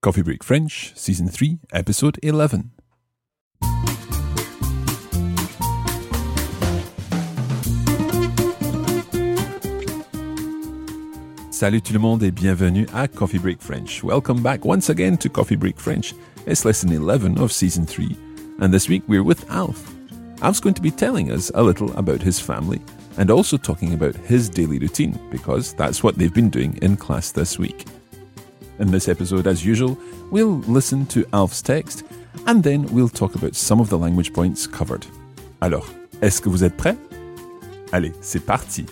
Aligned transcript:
Coffee 0.00 0.22
Break 0.22 0.44
French, 0.44 0.92
Season 0.94 1.26
3, 1.26 1.58
Episode 1.72 2.20
11. 2.22 2.70
Salut 11.50 11.80
tout 11.80 11.92
le 11.92 11.98
monde 11.98 12.22
et 12.22 12.30
bienvenue 12.30 12.86
à 12.94 13.08
Coffee 13.08 13.40
Break 13.40 13.60
French. 13.60 14.04
Welcome 14.04 14.40
back 14.40 14.64
once 14.64 14.88
again 14.88 15.18
to 15.18 15.28
Coffee 15.28 15.56
Break 15.56 15.80
French. 15.80 16.14
It's 16.46 16.64
lesson 16.64 16.92
11 16.92 17.36
of 17.36 17.50
season 17.50 17.84
3, 17.84 18.16
and 18.60 18.72
this 18.72 18.88
week 18.88 19.02
we're 19.08 19.24
with 19.24 19.50
Alf. 19.50 19.92
Alf's 20.42 20.60
going 20.60 20.74
to 20.74 20.80
be 20.80 20.92
telling 20.92 21.32
us 21.32 21.50
a 21.56 21.62
little 21.64 21.92
about 21.98 22.22
his 22.22 22.38
family 22.38 22.80
and 23.16 23.32
also 23.32 23.56
talking 23.56 23.94
about 23.94 24.14
his 24.14 24.48
daily 24.48 24.78
routine 24.78 25.18
because 25.32 25.72
that's 25.72 26.04
what 26.04 26.14
they've 26.14 26.32
been 26.32 26.50
doing 26.50 26.78
in 26.82 26.96
class 26.96 27.32
this 27.32 27.58
week. 27.58 27.84
In 28.78 28.92
this 28.92 29.08
episode, 29.08 29.48
as 29.48 29.64
usual, 29.64 29.98
we'll 30.30 30.58
listen 30.68 31.04
to 31.06 31.26
Alf's 31.32 31.60
text 31.60 32.04
and 32.46 32.62
then 32.62 32.86
we'll 32.92 33.08
talk 33.08 33.34
about 33.34 33.56
some 33.56 33.80
of 33.80 33.88
the 33.88 33.98
language 33.98 34.32
points 34.32 34.68
covered. 34.68 35.04
Alors, 35.60 35.86
est-ce 36.22 36.40
que 36.40 36.48
vous 36.48 36.62
êtes 36.62 36.76
prêts? 36.76 36.96
Allez, 37.92 38.12
c'est 38.20 38.38
parti! 38.38 38.86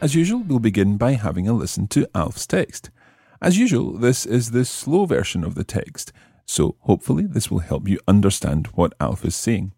As 0.00 0.14
usual, 0.14 0.44
we'll 0.44 0.60
begin 0.60 0.96
by 0.96 1.12
having 1.12 1.48
a 1.48 1.52
listen 1.52 1.88
to 1.88 2.06
Alf's 2.14 2.46
text. 2.46 2.90
As 3.42 3.58
usual, 3.58 3.98
this 3.98 4.24
is 4.24 4.52
the 4.52 4.64
slow 4.64 5.04
version 5.04 5.44
of 5.44 5.56
the 5.56 5.64
text, 5.64 6.12
so 6.46 6.76
hopefully 6.80 7.26
this 7.26 7.50
will 7.50 7.58
help 7.58 7.88
you 7.88 7.98
understand 8.06 8.68
what 8.68 8.94
Alf 9.00 9.24
is 9.24 9.34
saying. 9.34 9.72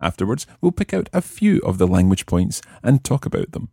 Afterwards, 0.00 0.46
we'll 0.60 0.72
pick 0.72 0.92
out 0.92 1.08
a 1.12 1.22
few 1.22 1.60
of 1.60 1.78
the 1.78 1.86
language 1.86 2.26
points 2.26 2.60
and 2.82 3.02
talk 3.02 3.26
about 3.26 3.52
them. 3.52 3.70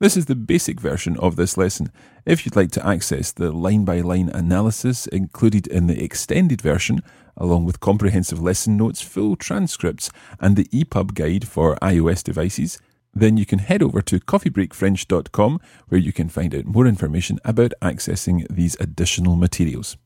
This 0.00 0.16
is 0.16 0.26
the 0.26 0.34
basic 0.34 0.80
version 0.80 1.16
of 1.18 1.36
this 1.36 1.56
lesson. 1.56 1.92
If 2.26 2.44
you'd 2.44 2.56
like 2.56 2.72
to 2.72 2.84
access 2.84 3.30
the 3.30 3.52
line 3.52 3.84
by 3.84 4.00
line 4.00 4.28
analysis 4.30 5.06
included 5.06 5.68
in 5.68 5.86
the 5.86 6.02
extended 6.02 6.60
version, 6.60 7.02
along 7.36 7.66
with 7.66 7.78
comprehensive 7.78 8.42
lesson 8.42 8.76
notes, 8.76 9.00
full 9.00 9.36
transcripts, 9.36 10.10
and 10.40 10.56
the 10.56 10.64
EPUB 10.72 11.14
guide 11.14 11.46
for 11.46 11.76
iOS 11.76 12.24
devices, 12.24 12.80
then 13.14 13.36
you 13.36 13.46
can 13.46 13.60
head 13.60 13.80
over 13.80 14.02
to 14.02 14.18
coffeebreakfrench.com 14.18 15.60
where 15.88 16.00
you 16.00 16.12
can 16.12 16.28
find 16.28 16.52
out 16.52 16.64
more 16.64 16.88
information 16.88 17.38
about 17.44 17.72
accessing 17.80 18.44
these 18.48 18.76
additional 18.80 19.36
materials. 19.36 19.96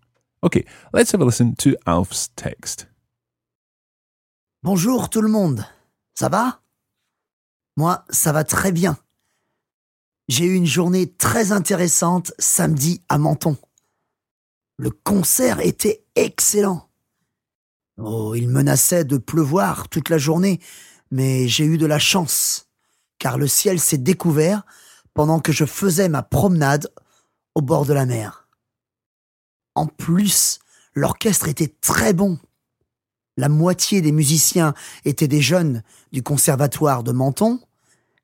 Okay, 0.44 0.66
let's 0.92 1.12
have 1.12 1.22
a 1.22 1.24
listen 1.24 1.56
to 1.56 1.74
Alf's 1.86 2.28
text. 2.36 2.86
Bonjour 4.66 5.10
tout 5.10 5.22
le 5.22 5.28
monde. 5.28 5.64
Ça 6.16 6.28
va? 6.28 6.60
Moi, 7.76 8.04
ça 8.10 8.32
va 8.32 8.42
très 8.42 8.72
bien. 8.72 8.98
J'ai 10.26 10.44
eu 10.44 10.54
une 10.54 10.66
journée 10.66 11.08
très 11.08 11.52
intéressante 11.52 12.32
samedi 12.40 13.00
à 13.08 13.16
Menton. 13.16 13.56
Le 14.76 14.90
concert 14.90 15.60
était 15.60 16.04
excellent. 16.16 16.88
Oh, 17.96 18.34
il 18.34 18.48
menaçait 18.48 19.04
de 19.04 19.18
pleuvoir 19.18 19.88
toute 19.88 20.08
la 20.08 20.18
journée, 20.18 20.58
mais 21.12 21.46
j'ai 21.46 21.64
eu 21.64 21.78
de 21.78 21.86
la 21.86 22.00
chance 22.00 22.66
car 23.20 23.38
le 23.38 23.46
ciel 23.46 23.78
s'est 23.78 23.98
découvert 23.98 24.66
pendant 25.14 25.38
que 25.38 25.52
je 25.52 25.64
faisais 25.64 26.08
ma 26.08 26.24
promenade 26.24 26.92
au 27.54 27.60
bord 27.60 27.86
de 27.86 27.92
la 27.92 28.04
mer. 28.04 28.48
En 29.76 29.86
plus, 29.86 30.58
l'orchestre 30.92 31.46
était 31.46 31.72
très 31.80 32.12
bon. 32.12 32.36
La 33.36 33.48
moitié 33.48 34.00
des 34.00 34.12
musiciens 34.12 34.74
étaient 35.04 35.28
des 35.28 35.42
jeunes 35.42 35.82
du 36.12 36.22
conservatoire 36.22 37.02
de 37.02 37.12
Menton, 37.12 37.60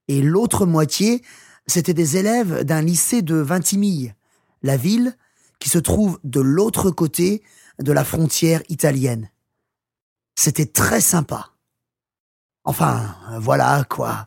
et 0.09 0.23
l'autre 0.23 0.67
moitié, 0.67 1.23
c'étaient 1.67 1.95
des 1.95 2.17
élèves 2.17 2.65
d'un 2.65 2.83
lycée 2.83 3.23
de 3.23 3.37
Vintimille, 3.37 4.15
la 4.63 4.77
ville 4.77 5.17
qui 5.59 5.69
se 5.69 5.79
trouve 5.79 6.19
de 6.25 6.41
l'autre 6.41 6.91
côté 6.91 7.43
de 7.79 7.93
la 7.93 8.05
frontière 8.05 8.63
italienne. 8.69 9.31
C'était 10.35 10.67
très 10.67 11.01
sympa. 11.01 11.51
Enfin, 12.65 13.17
voilà 13.39 13.85
quoi 13.89 14.27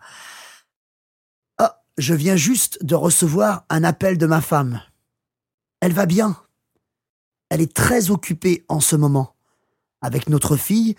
je 1.97 2.13
viens 2.13 2.35
juste 2.35 2.83
de 2.83 2.95
recevoir 2.95 3.65
un 3.69 3.83
appel 3.83 4.17
de 4.17 4.25
ma 4.25 4.41
femme. 4.41 4.81
Elle 5.79 5.93
va 5.93 6.05
bien. 6.05 6.41
Elle 7.49 7.61
est 7.61 7.73
très 7.73 8.09
occupée 8.09 8.65
en 8.67 8.79
ce 8.79 8.95
moment, 8.95 9.34
avec 10.05 10.29
notre 10.29 10.55
fille 10.55 10.95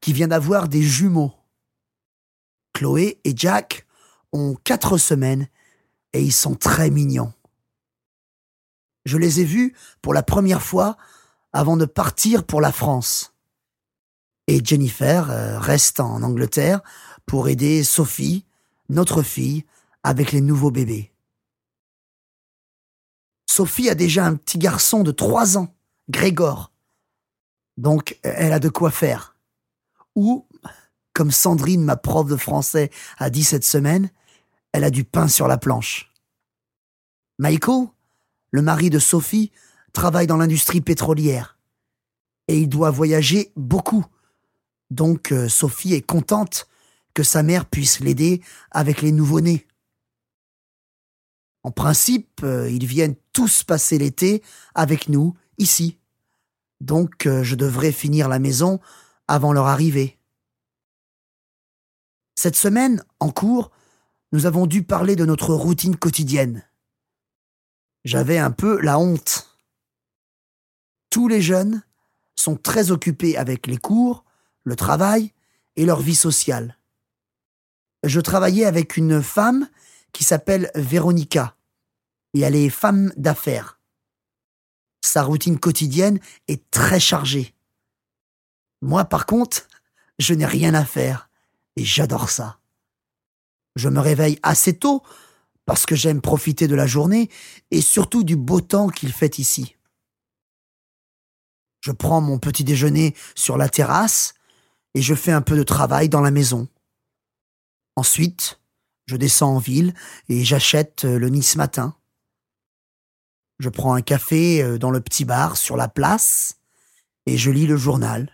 qui 0.00 0.12
vient 0.12 0.28
d'avoir 0.28 0.68
des 0.68 0.82
jumeaux. 0.82 1.32
Chloé 2.72 3.20
et 3.24 3.32
Jack 3.36 3.86
ont 4.32 4.56
quatre 4.64 4.98
semaines 4.98 5.48
et 6.12 6.22
ils 6.22 6.32
sont 6.32 6.54
très 6.54 6.90
mignons. 6.90 7.32
Je 9.04 9.18
les 9.18 9.40
ai 9.40 9.44
vus 9.44 9.74
pour 10.02 10.12
la 10.12 10.22
première 10.22 10.62
fois 10.62 10.96
avant 11.52 11.76
de 11.76 11.84
partir 11.84 12.44
pour 12.44 12.60
la 12.60 12.72
France. 12.72 13.32
Et 14.48 14.64
Jennifer 14.64 15.30
euh, 15.30 15.58
reste 15.58 16.00
en 16.00 16.22
Angleterre 16.22 16.80
pour 17.24 17.48
aider 17.48 17.82
Sophie, 17.82 18.44
notre 18.88 19.22
fille, 19.22 19.64
avec 20.02 20.32
les 20.32 20.40
nouveaux 20.40 20.70
bébés. 20.70 21.12
Sophie 23.46 23.88
a 23.88 23.94
déjà 23.94 24.26
un 24.26 24.34
petit 24.34 24.58
garçon 24.58 25.02
de 25.02 25.12
trois 25.12 25.56
ans, 25.56 25.74
Grégor. 26.10 26.70
Donc, 27.76 28.18
elle 28.22 28.52
a 28.52 28.58
de 28.58 28.68
quoi 28.68 28.90
faire. 28.90 29.36
Ou, 30.14 30.46
comme 31.12 31.30
Sandrine, 31.30 31.84
ma 31.84 31.96
prof 31.96 32.26
de 32.26 32.36
français, 32.36 32.90
a 33.18 33.30
dit 33.30 33.44
cette 33.44 33.64
semaine, 33.64 34.10
elle 34.72 34.84
a 34.84 34.90
du 34.90 35.04
pain 35.04 35.28
sur 35.28 35.48
la 35.48 35.58
planche. 35.58 36.12
Michael, 37.38 37.88
le 38.50 38.62
mari 38.62 38.90
de 38.90 38.98
Sophie, 38.98 39.52
travaille 39.92 40.26
dans 40.26 40.36
l'industrie 40.36 40.80
pétrolière. 40.80 41.58
Et 42.48 42.60
il 42.60 42.68
doit 42.68 42.90
voyager 42.90 43.52
beaucoup. 43.56 44.04
Donc, 44.90 45.32
euh, 45.32 45.48
Sophie 45.48 45.94
est 45.94 46.02
contente 46.02 46.68
que 47.14 47.22
sa 47.22 47.42
mère 47.42 47.66
puisse 47.66 48.00
l'aider 48.00 48.42
avec 48.70 49.02
les 49.02 49.12
nouveau-nés. 49.12 49.66
En 51.62 51.72
principe, 51.72 52.42
euh, 52.44 52.70
ils 52.70 52.86
viennent 52.86 53.16
tous 53.32 53.64
passer 53.64 53.98
l'été 53.98 54.42
avec 54.74 55.08
nous, 55.08 55.34
ici. 55.58 55.98
Donc 56.80 57.26
euh, 57.26 57.42
je 57.42 57.54
devrais 57.54 57.92
finir 57.92 58.28
la 58.28 58.38
maison 58.38 58.80
avant 59.28 59.52
leur 59.52 59.66
arrivée. 59.66 60.18
Cette 62.34 62.56
semaine, 62.56 63.02
en 63.18 63.30
cours, 63.30 63.70
nous 64.32 64.46
avons 64.46 64.66
dû 64.66 64.82
parler 64.82 65.16
de 65.16 65.24
notre 65.24 65.54
routine 65.54 65.96
quotidienne. 65.96 66.64
J'avais 68.04 68.38
un 68.38 68.50
peu 68.50 68.80
la 68.80 68.98
honte. 68.98 69.58
Tous 71.10 71.28
les 71.28 71.40
jeunes 71.40 71.82
sont 72.36 72.56
très 72.56 72.90
occupés 72.90 73.36
avec 73.36 73.66
les 73.66 73.78
cours, 73.78 74.24
le 74.64 74.76
travail 74.76 75.32
et 75.76 75.86
leur 75.86 76.00
vie 76.00 76.14
sociale. 76.14 76.76
Je 78.02 78.20
travaillais 78.20 78.66
avec 78.66 78.96
une 78.96 79.22
femme 79.22 79.68
qui 80.12 80.24
s'appelle 80.24 80.70
Véronica 80.74 81.56
et 82.34 82.40
elle 82.40 82.54
est 82.54 82.68
femme 82.68 83.12
d'affaires. 83.16 83.75
Sa 85.06 85.22
routine 85.22 85.60
quotidienne 85.60 86.18
est 86.48 86.68
très 86.72 86.98
chargée. 86.98 87.54
Moi, 88.82 89.04
par 89.04 89.24
contre, 89.24 89.68
je 90.18 90.34
n'ai 90.34 90.46
rien 90.46 90.74
à 90.74 90.84
faire 90.84 91.30
et 91.76 91.84
j'adore 91.84 92.28
ça. 92.28 92.58
Je 93.76 93.88
me 93.88 94.00
réveille 94.00 94.40
assez 94.42 94.76
tôt 94.76 95.04
parce 95.64 95.86
que 95.86 95.94
j'aime 95.94 96.20
profiter 96.20 96.66
de 96.66 96.74
la 96.74 96.88
journée 96.88 97.30
et 97.70 97.80
surtout 97.82 98.24
du 98.24 98.34
beau 98.34 98.60
temps 98.60 98.88
qu'il 98.88 99.12
fait 99.12 99.38
ici. 99.38 99.76
Je 101.82 101.92
prends 101.92 102.20
mon 102.20 102.40
petit 102.40 102.64
déjeuner 102.64 103.14
sur 103.36 103.56
la 103.56 103.68
terrasse 103.68 104.34
et 104.94 105.02
je 105.02 105.14
fais 105.14 105.30
un 105.30 105.42
peu 105.42 105.56
de 105.56 105.62
travail 105.62 106.08
dans 106.08 106.20
la 106.20 106.32
maison. 106.32 106.66
Ensuite, 107.94 108.58
je 109.06 109.14
descends 109.14 109.54
en 109.54 109.58
ville 109.58 109.94
et 110.28 110.42
j'achète 110.42 111.04
le 111.04 111.28
Nice 111.28 111.54
matin. 111.54 111.94
Je 113.58 113.68
prends 113.68 113.94
un 113.94 114.02
café 114.02 114.62
euh, 114.62 114.78
dans 114.78 114.90
le 114.90 115.00
petit 115.00 115.24
bar 115.24 115.56
sur 115.56 115.76
la 115.76 115.88
place 115.88 116.58
et 117.26 117.36
je 117.38 117.50
lis 117.50 117.66
le 117.66 117.76
journal. 117.76 118.30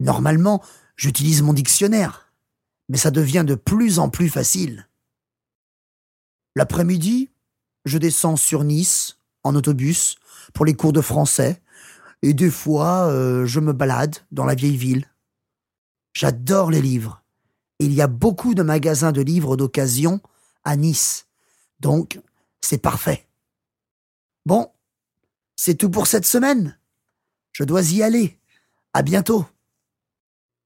Normalement, 0.00 0.62
j'utilise 0.96 1.42
mon 1.42 1.52
dictionnaire, 1.52 2.32
mais 2.88 2.98
ça 2.98 3.10
devient 3.10 3.44
de 3.46 3.54
plus 3.54 3.98
en 3.98 4.08
plus 4.08 4.28
facile. 4.28 4.88
L'après-midi, 6.54 7.30
je 7.84 7.98
descends 7.98 8.36
sur 8.36 8.64
Nice 8.64 9.18
en 9.42 9.54
autobus 9.54 10.16
pour 10.54 10.64
les 10.64 10.74
cours 10.74 10.92
de 10.92 11.00
français 11.00 11.62
et 12.22 12.34
des 12.34 12.50
fois 12.50 13.08
euh, 13.08 13.46
je 13.46 13.60
me 13.60 13.72
balade 13.72 14.16
dans 14.30 14.44
la 14.44 14.54
vieille 14.54 14.76
ville. 14.76 15.08
J'adore 16.12 16.70
les 16.70 16.82
livres. 16.82 17.22
Il 17.78 17.92
y 17.92 18.02
a 18.02 18.06
beaucoup 18.06 18.54
de 18.54 18.62
magasins 18.62 19.12
de 19.12 19.22
livres 19.22 19.56
d'occasion 19.56 20.20
à 20.62 20.76
Nice. 20.76 21.26
Donc, 21.80 22.20
c'est 22.62 22.80
parfait. 22.80 23.26
Bon, 24.46 24.72
c'est 25.56 25.76
tout 25.76 25.90
pour 25.90 26.06
cette 26.06 26.26
semaine. 26.26 26.78
Je 27.52 27.64
dois 27.64 27.92
y 27.92 28.02
aller. 28.02 28.38
À 28.94 29.02
bientôt. 29.02 29.46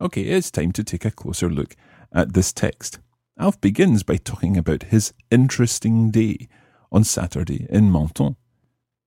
Okay, 0.00 0.22
it's 0.22 0.50
time 0.50 0.72
to 0.72 0.82
take 0.82 1.04
a 1.04 1.10
closer 1.10 1.48
look 1.48 1.74
at 2.12 2.32
this 2.32 2.52
text. 2.52 3.00
Alf 3.38 3.60
begins 3.60 4.02
by 4.02 4.16
talking 4.16 4.56
about 4.56 4.84
his 4.90 5.12
interesting 5.30 6.10
day 6.10 6.48
on 6.90 7.04
Saturday 7.04 7.66
in 7.70 7.90
Menton. 7.90 8.36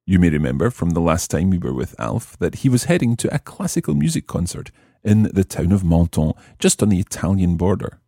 You 0.06 0.20
may 0.20 0.30
remember 0.30 0.72
from 0.72 0.92
the 0.92 1.02
last 1.02 1.30
time 1.30 1.50
we 1.50 1.60
were 1.60 1.74
with 1.74 2.00
Alf 2.00 2.38
that 2.40 2.56
he 2.56 2.70
was 2.70 2.86
heading 2.86 3.16
to 3.18 3.34
a 3.34 3.40
classical 3.40 3.94
music 3.94 4.26
concert 4.26 4.72
in 5.04 5.24
the 5.34 5.44
town 5.44 5.72
of 5.72 5.84
Menton, 5.84 6.34
just 6.60 6.82
on 6.82 6.90
the 6.90 7.00
Italian 7.00 7.58
border. 7.58 8.00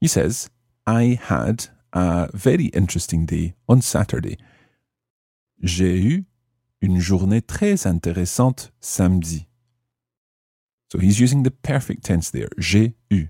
He 0.00 0.08
says, 0.08 0.50
I 0.86 1.18
had 1.20 1.66
a 1.94 2.28
very 2.34 2.70
interesting 2.74 3.24
day 3.24 3.54
on 3.68 3.80
Saturday. 3.80 4.36
J'ai 5.62 6.02
eu 6.02 6.26
une 6.82 7.00
journée 7.00 7.40
très 7.40 7.86
intéressante 7.86 8.72
samedi. 8.80 9.46
So 10.92 10.98
he's 10.98 11.18
using 11.18 11.42
the 11.42 11.50
perfect 11.50 12.04
tense 12.04 12.30
there. 12.30 12.48
J'ai 12.58 12.94
eu. 13.10 13.28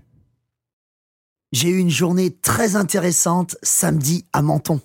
J'ai 1.51 1.69
eu 1.69 1.79
une 1.79 1.89
journée 1.89 2.31
très 2.31 2.75
intéressante 2.75 3.55
samedi 3.63 4.25
à 4.33 4.41
Menton. 4.41 4.81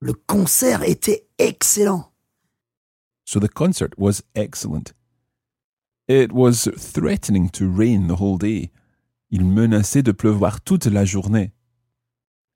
Le 0.00 0.14
concert 0.14 0.82
était 0.82 1.28
excellent. 1.38 2.12
So 3.24 3.40
the 3.40 3.48
concert 3.48 3.90
was 3.96 4.22
excellent. 4.34 4.92
It 6.08 6.32
was 6.32 6.68
threatening 6.76 7.48
to 7.50 7.70
rain 7.70 8.08
the 8.08 8.20
whole 8.20 8.36
day. 8.36 8.72
Il 9.30 9.44
menaçait 9.44 10.02
de 10.02 10.12
pleuvoir 10.12 10.60
toute 10.60 10.86
la 10.86 11.04
journée. 11.04 11.53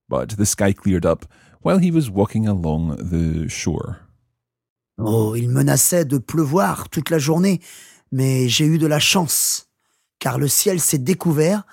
But 0.08 0.37
the 0.37 0.46
sky 0.46 0.72
cleared 0.72 1.05
up 1.05 1.26
while 1.62 1.78
he 1.78 1.90
was 1.90 2.10
walking 2.10 2.46
along 2.46 2.96
the 2.96 3.49
shore. 3.49 4.00
Oh, 4.99 5.37
il 5.37 5.49
menaçait 5.49 6.05
de 6.05 6.19
pleuvoir 6.19 6.88
toute 6.88 7.10
la 7.10 7.19
journée, 7.19 7.60
mais 8.10 8.49
j'ai 8.49 8.66
eu 8.66 8.78
de 8.78 8.87
la 8.87 8.99
chance, 8.99 9.69
car 10.19 10.38
le 10.38 10.49
ciel 10.49 10.81
s'est 10.81 10.99
découvert 10.99 11.64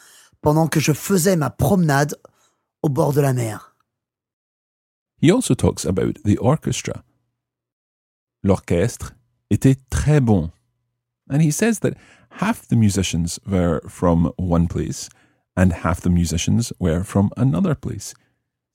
pendant 0.41 0.67
que 0.67 0.79
je 0.79 0.93
faisais 0.93 1.35
ma 1.35 1.49
promenade 1.49 2.15
au 2.83 2.89
bord 2.89 3.13
de 3.13 3.21
la 3.21 3.33
mer. 3.33 3.75
He 5.21 5.31
also 5.31 5.55
talks 5.55 5.85
about 5.85 6.19
the 6.23 6.37
orchestra. 6.39 7.03
L'orchestre 8.43 9.15
était 9.49 9.77
très 9.89 10.19
bon. 10.19 10.51
And 11.29 11.41
he 11.41 11.51
says 11.51 11.79
that 11.79 11.97
half 12.41 12.67
the 12.67 12.75
musicians 12.75 13.39
were 13.47 13.81
from 13.87 14.31
one 14.37 14.67
place 14.67 15.09
and 15.57 15.71
half 15.83 16.01
the 16.01 16.09
musicians 16.09 16.71
were 16.79 17.03
from 17.03 17.31
another 17.37 17.73
place. 17.73 18.13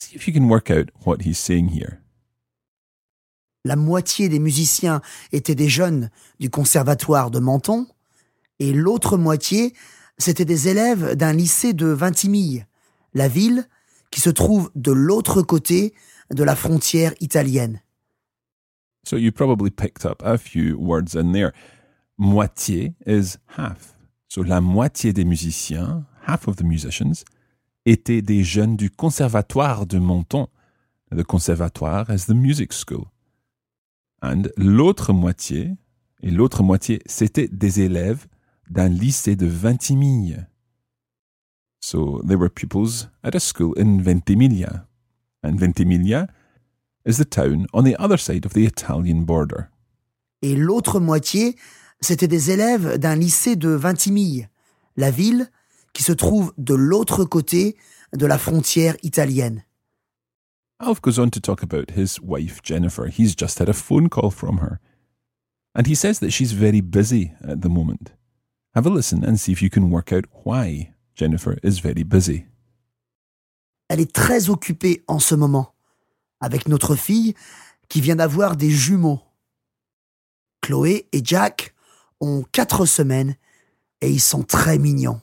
See 0.03 0.17
if 0.17 0.27
you 0.27 0.33
can 0.33 0.49
work 0.49 0.71
out 0.71 0.91
what 1.05 1.23
he's 1.23 1.39
saying 1.39 1.69
here. 1.69 2.01
La 3.65 3.77
moitié 3.77 4.29
des 4.31 4.39
musiciens 4.39 5.03
étaient 5.33 5.55
des 5.55 5.69
jeunes 5.69 6.11
du 6.39 6.49
conservatoire 6.49 7.31
de 7.31 7.39
Menton 7.41 7.87
et 8.59 8.73
l'autre 8.73 9.19
moitié, 9.19 9.75
c'étaient 10.19 10.47
des 10.47 10.69
élèves 10.69 11.15
d'un 11.15 11.33
lycée 11.33 11.73
de 11.75 11.87
Vintimille, 11.87 12.67
la 13.15 13.29
ville 13.29 13.67
qui 14.11 14.21
se 14.21 14.31
trouve 14.31 14.71
de 14.75 14.93
l'autre 14.93 15.43
côté 15.43 15.95
de 16.31 16.45
la 16.45 16.57
frontière 16.57 17.13
italienne. 17.21 17.81
So 19.05 19.17
you 19.17 19.33
probably 19.33 19.71
picked 19.71 20.05
up 20.05 20.23
a 20.23 20.37
few 20.37 20.77
words 20.79 21.15
in 21.15 21.33
there. 21.33 21.53
Moitié 22.19 22.95
is 23.07 23.39
half. 23.57 23.95
So 24.29 24.43
la 24.43 24.61
moitié 24.61 25.13
des 25.13 25.25
musiciens, 25.25 26.05
half 26.27 26.49
of 26.49 26.57
the 26.57 26.65
musicians, 26.65 27.25
étaient 27.87 28.23
des 28.23 28.45
jeunes 28.45 28.77
du 28.77 28.91
conservatoire 28.91 29.87
de 29.87 29.99
Menton. 29.99 30.49
The 31.11 31.25
conservatoire 31.25 32.11
is 32.11 32.27
the 32.27 32.35
music 32.35 32.73
school. 32.73 33.07
And 34.23 34.43
l'autre 34.57 35.13
moitié, 35.13 35.77
et 36.23 36.31
l'autre 36.31 36.63
moitié, 36.63 37.01
c'était 37.07 37.49
des 37.49 37.81
élèves 37.81 38.27
d'un 38.69 38.89
lycée 38.89 39.35
de 39.37 39.47
Ventimille. 39.47 40.47
So 41.81 42.23
they 42.23 42.37
were 42.37 42.51
pupils 42.51 43.09
at 43.23 43.35
a 43.35 43.41
school 43.41 43.75
in 43.79 44.03
Ventimiglia. 44.03 44.87
And 45.43 45.55
Ventimiglia 45.55 46.29
is 47.07 47.17
the 47.17 47.25
town 47.25 47.67
on 47.73 47.85
the 47.85 47.97
other 47.99 48.19
side 48.19 48.45
of 48.45 48.53
the 48.53 48.67
Italian 48.67 49.25
border. 49.25 49.69
Et 50.43 50.55
l'autre 50.55 51.01
moitié, 51.01 51.57
c'étaient 52.01 52.29
des 52.29 52.51
élèves 52.51 52.99
d'un 52.99 53.17
lycée 53.17 53.57
de 53.57 53.71
Vintimille, 53.71 54.49
la 54.97 55.11
ville 55.11 55.51
qui 55.93 56.03
se 56.03 56.13
trouve 56.13 56.53
de 56.59 56.75
l'autre 56.75 57.25
côté 57.25 57.77
de 58.13 58.27
la 58.27 58.39
frontière 58.39 58.97
italienne. 59.03 59.65
Alf 60.79 61.01
goes 61.03 61.19
on 61.19 61.29
to 61.31 61.41
talk 61.41 61.63
about 61.63 61.91
his 61.95 62.19
wife, 62.23 62.63
Jennifer. 62.63 63.07
He's 63.07 63.35
just 63.37 63.59
had 63.59 63.69
a 63.69 63.75
phone 63.75 64.09
call 64.09 64.31
from 64.31 64.59
her. 64.59 64.81
And 65.75 65.87
he 65.87 65.95
says 65.95 66.21
that 66.21 66.31
she's 66.31 66.53
very 66.53 66.81
busy 66.81 67.33
at 67.47 67.61
the 67.61 67.69
moment. 67.69 68.13
Have 68.75 68.87
a 68.87 68.91
listen 68.91 69.25
and 69.25 69.37
see 69.37 69.53
if 69.53 69.63
you 69.63 69.69
can 69.69 69.91
work 69.91 70.13
out 70.13 70.25
why 70.45 70.95
Jennifer 71.15 71.59
is 71.63 71.81
very 71.81 72.03
busy. 72.03 72.47
Elle 73.89 74.01
est 74.01 74.13
très 74.13 74.49
occupée 74.49 75.03
en 75.09 75.19
ce 75.19 75.35
moment, 75.35 75.75
avec 76.41 76.69
notre 76.69 76.95
fille 76.95 77.35
qui 77.89 78.01
vient 78.01 78.17
d'avoir 78.17 78.57
des 78.57 78.71
jumeaux. 78.71 79.21
Chloé 80.63 81.09
et 81.13 81.21
Jack 81.25 81.75
ont 82.21 82.45
quatre 82.53 82.87
semaines 82.87 83.35
et 84.01 84.11
ils 84.11 84.21
sont 84.21 84.45
très 84.45 84.79
mignons. 84.79 85.21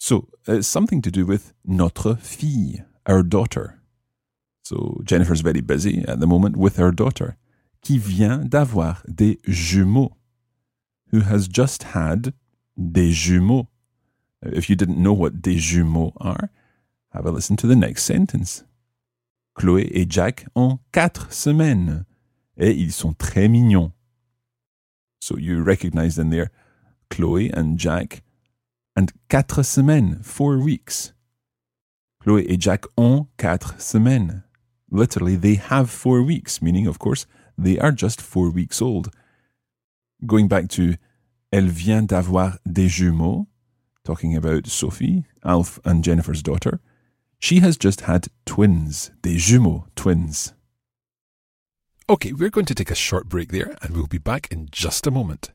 So 0.00 0.28
it's 0.48 0.66
something 0.66 1.02
to 1.02 1.10
do 1.10 1.26
with 1.26 1.52
notre 1.62 2.16
fille, 2.16 2.86
our 3.04 3.22
daughter. 3.22 3.82
So 4.64 4.98
Jennifer's 5.04 5.42
very 5.42 5.60
busy 5.60 6.02
at 6.08 6.20
the 6.20 6.26
moment 6.26 6.56
with 6.56 6.78
her 6.78 6.90
daughter, 6.90 7.36
qui 7.82 7.98
vient 7.98 8.48
d'avoir 8.48 9.02
des 9.06 9.38
jumeaux, 9.46 10.16
who 11.10 11.20
has 11.20 11.46
just 11.46 11.82
had 11.94 12.32
des 12.76 13.12
jumeaux. 13.12 13.68
If 14.42 14.70
you 14.70 14.74
didn't 14.74 15.02
know 15.02 15.12
what 15.12 15.42
des 15.42 15.58
jumeaux 15.58 16.14
are, 16.16 16.48
have 17.12 17.26
a 17.26 17.30
listen 17.30 17.56
to 17.56 17.66
the 17.66 17.76
next 17.76 18.04
sentence. 18.04 18.64
Chloé 19.54 19.90
et 19.92 20.06
Jack 20.08 20.46
ont 20.56 20.78
quatre 20.92 21.30
semaines, 21.30 22.06
et 22.56 22.70
ils 22.70 22.92
sont 22.92 23.12
très 23.18 23.50
mignons. 23.50 23.92
So 25.20 25.36
you 25.36 25.62
recognize 25.62 26.18
in 26.18 26.30
there 26.30 26.50
Chloé 27.10 27.50
and 27.52 27.76
Jack, 27.78 28.22
and 28.96 29.12
quatre 29.28 29.62
semaines, 29.62 30.18
four 30.22 30.58
weeks. 30.58 31.12
Chloé 32.22 32.44
et 32.48 32.60
Jack 32.60 32.84
ont 32.96 33.28
quatre 33.38 33.80
semaines. 33.80 34.42
Literally, 34.90 35.36
they 35.36 35.54
have 35.54 35.90
four 35.90 36.22
weeks, 36.22 36.60
meaning, 36.60 36.86
of 36.86 36.98
course, 36.98 37.26
they 37.56 37.78
are 37.78 37.92
just 37.92 38.20
four 38.20 38.50
weeks 38.50 38.82
old. 38.82 39.10
Going 40.26 40.48
back 40.48 40.68
to 40.70 40.96
Elle 41.52 41.68
vient 41.68 42.06
d'avoir 42.06 42.58
des 42.64 42.88
jumeaux, 42.88 43.46
talking 44.04 44.36
about 44.36 44.66
Sophie, 44.66 45.24
Alf, 45.44 45.80
and 45.84 46.04
Jennifer's 46.04 46.42
daughter. 46.42 46.80
She 47.40 47.60
has 47.60 47.76
just 47.76 48.02
had 48.02 48.28
twins, 48.44 49.10
des 49.22 49.36
jumeaux, 49.36 49.84
twins. 49.96 50.52
Okay, 52.08 52.32
we're 52.32 52.50
going 52.50 52.66
to 52.66 52.74
take 52.74 52.90
a 52.90 52.94
short 52.94 53.28
break 53.28 53.50
there 53.50 53.76
and 53.82 53.96
we'll 53.96 54.06
be 54.06 54.18
back 54.18 54.48
in 54.50 54.68
just 54.70 55.06
a 55.06 55.10
moment. 55.10 55.50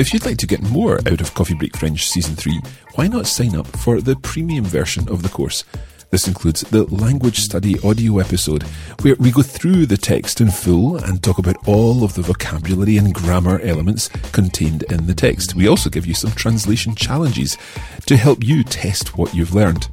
If 0.00 0.14
you'd 0.14 0.24
like 0.24 0.38
to 0.38 0.46
get 0.46 0.62
more 0.62 0.98
out 1.06 1.20
of 1.20 1.34
Coffee 1.34 1.52
Break 1.52 1.76
French 1.76 2.08
Season 2.08 2.34
3, 2.34 2.58
why 2.94 3.06
not 3.06 3.26
sign 3.26 3.54
up 3.54 3.66
for 3.66 4.00
the 4.00 4.16
premium 4.16 4.64
version 4.64 5.06
of 5.10 5.22
the 5.22 5.28
course? 5.28 5.62
This 6.08 6.26
includes 6.26 6.62
the 6.62 6.84
language 6.84 7.40
study 7.40 7.78
audio 7.84 8.18
episode, 8.18 8.62
where 9.02 9.14
we 9.16 9.30
go 9.30 9.42
through 9.42 9.84
the 9.84 9.98
text 9.98 10.40
in 10.40 10.50
full 10.50 10.96
and 10.96 11.22
talk 11.22 11.36
about 11.36 11.68
all 11.68 12.02
of 12.02 12.14
the 12.14 12.22
vocabulary 12.22 12.96
and 12.96 13.12
grammar 13.12 13.60
elements 13.60 14.08
contained 14.32 14.84
in 14.84 15.06
the 15.06 15.12
text. 15.12 15.54
We 15.54 15.68
also 15.68 15.90
give 15.90 16.06
you 16.06 16.14
some 16.14 16.30
translation 16.30 16.94
challenges 16.94 17.58
to 18.06 18.16
help 18.16 18.42
you 18.42 18.64
test 18.64 19.18
what 19.18 19.34
you've 19.34 19.54
learned. 19.54 19.86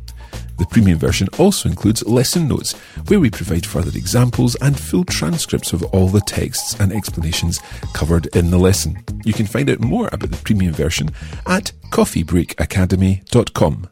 The 0.58 0.66
premium 0.66 0.98
version 1.00 1.28
also 1.38 1.70
includes 1.70 2.06
lesson 2.06 2.48
notes, 2.48 2.74
where 3.08 3.20
we 3.20 3.30
provide 3.30 3.66
further 3.66 3.96
examples 3.96 4.56
and 4.56 4.80
full 4.80 5.04
transcripts 5.06 5.74
of 5.74 5.84
all 5.86 6.08
the 6.08 6.22
texts 6.22 6.76
and 6.80 6.92
explanations 6.92 7.60
covered 7.94 8.26
in 8.36 8.50
the 8.52 8.58
lesson. 8.58 9.04
You 9.24 9.34
can 9.34 9.46
find 9.46 9.70
out 9.70 9.80
more 9.80 10.10
about 10.12 10.32
the 10.32 10.38
premium 10.38 10.74
version 10.74 11.12
at 11.46 11.72
coffeebreakacademy.com. 11.92 13.90